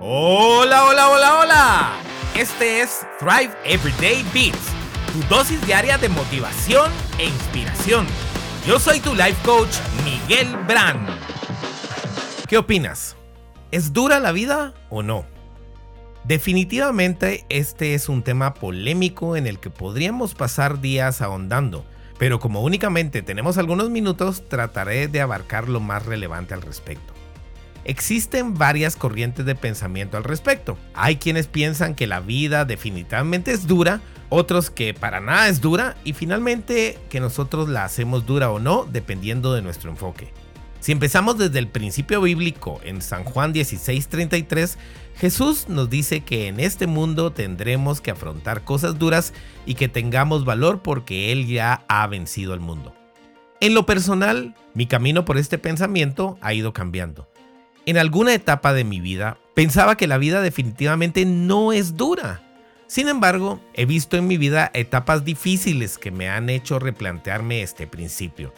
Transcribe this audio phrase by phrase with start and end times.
[0.00, 1.92] Hola, hola, hola, hola.
[2.36, 4.72] Este es Thrive Everyday Beats,
[5.12, 8.06] tu dosis diaria de motivación e inspiración.
[8.66, 9.72] Yo soy tu life coach,
[10.04, 11.08] Miguel Brand.
[12.48, 13.16] ¿Qué opinas?
[13.70, 15.26] ¿Es dura la vida o no?
[16.24, 21.84] Definitivamente este es un tema polémico en el que podríamos pasar días ahondando,
[22.18, 27.13] pero como únicamente tenemos algunos minutos, trataré de abarcar lo más relevante al respecto.
[27.84, 30.78] Existen varias corrientes de pensamiento al respecto.
[30.94, 35.96] Hay quienes piensan que la vida definitivamente es dura, otros que para nada es dura
[36.02, 40.32] y finalmente que nosotros la hacemos dura o no dependiendo de nuestro enfoque.
[40.80, 44.76] Si empezamos desde el principio bíblico en San Juan 16:33,
[45.16, 49.32] Jesús nos dice que en este mundo tendremos que afrontar cosas duras
[49.64, 52.94] y que tengamos valor porque Él ya ha vencido al mundo.
[53.60, 57.28] En lo personal, mi camino por este pensamiento ha ido cambiando.
[57.86, 62.42] En alguna etapa de mi vida pensaba que la vida definitivamente no es dura.
[62.86, 67.86] Sin embargo, he visto en mi vida etapas difíciles que me han hecho replantearme este
[67.86, 68.54] principio.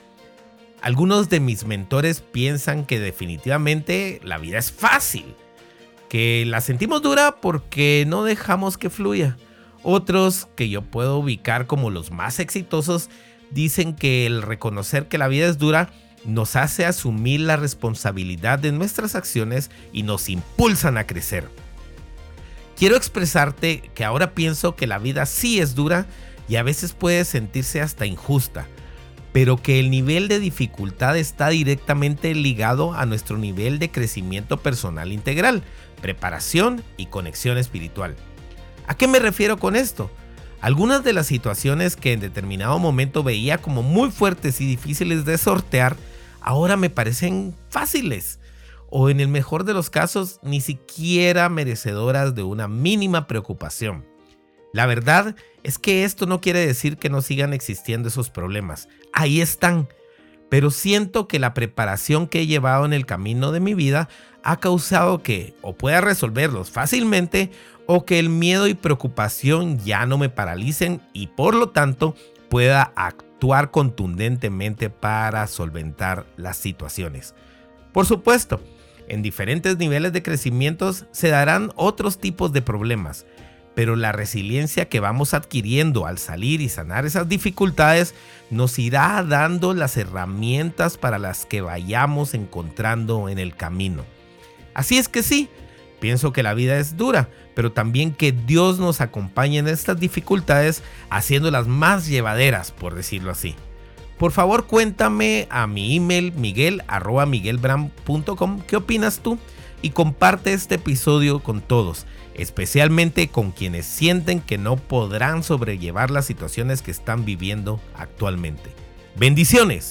[0.80, 5.34] Algunos de mis mentores piensan que definitivamente la vida es fácil,
[6.08, 9.36] que la sentimos dura porque no dejamos que fluya.
[9.82, 13.10] Otros, que yo puedo ubicar como los más exitosos,
[13.50, 15.90] dicen que el reconocer que la vida es dura
[16.24, 21.48] nos hace asumir la responsabilidad de nuestras acciones y nos impulsan a crecer.
[22.76, 26.06] Quiero expresarte que ahora pienso que la vida sí es dura
[26.48, 28.66] y a veces puede sentirse hasta injusta,
[29.32, 35.12] pero que el nivel de dificultad está directamente ligado a nuestro nivel de crecimiento personal
[35.12, 35.62] integral,
[36.00, 38.14] preparación y conexión espiritual.
[38.86, 40.10] ¿A qué me refiero con esto?
[40.66, 45.38] Algunas de las situaciones que en determinado momento veía como muy fuertes y difíciles de
[45.38, 45.96] sortear
[46.40, 48.40] ahora me parecen fáciles
[48.90, 54.04] o en el mejor de los casos ni siquiera merecedoras de una mínima preocupación.
[54.72, 58.88] La verdad es que esto no quiere decir que no sigan existiendo esos problemas.
[59.12, 59.86] Ahí están.
[60.48, 64.08] Pero siento que la preparación que he llevado en el camino de mi vida
[64.42, 67.50] ha causado que o pueda resolverlos fácilmente
[67.86, 72.14] o que el miedo y preocupación ya no me paralicen y por lo tanto
[72.48, 77.34] pueda actuar contundentemente para solventar las situaciones.
[77.92, 78.60] Por supuesto,
[79.08, 83.26] en diferentes niveles de crecimiento se darán otros tipos de problemas,
[83.76, 88.14] pero la resiliencia que vamos adquiriendo al salir y sanar esas dificultades
[88.50, 94.04] nos irá dando las herramientas para las que vayamos encontrando en el camino.
[94.74, 95.48] Así es que sí,
[96.00, 100.82] Pienso que la vida es dura, pero también que Dios nos acompañe en estas dificultades
[101.08, 103.54] haciéndolas más llevaderas, por decirlo así.
[104.18, 106.82] Por favor cuéntame a mi email miguel
[108.66, 109.38] qué opinas tú
[109.82, 112.06] y comparte este episodio con todos,
[112.38, 118.70] especialmente con quienes sienten que no podrán sobrellevar las situaciones que están viviendo actualmente.
[119.16, 119.88] Bendiciones.